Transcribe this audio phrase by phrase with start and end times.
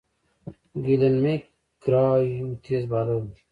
[0.85, 1.43] گلين میک
[1.83, 2.05] ګرا
[2.37, 3.29] یو تېز بالر وو.